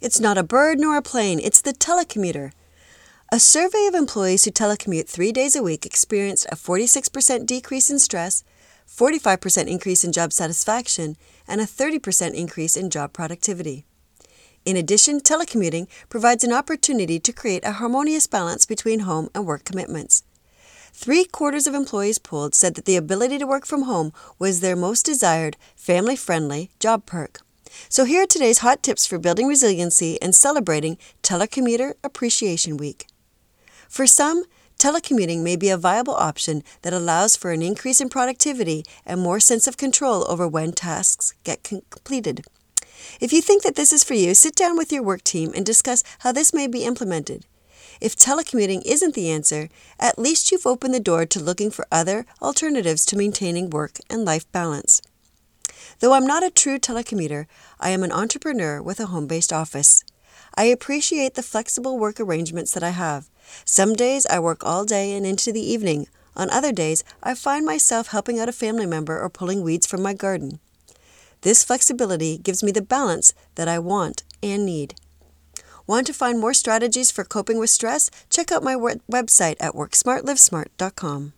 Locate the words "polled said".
22.18-22.74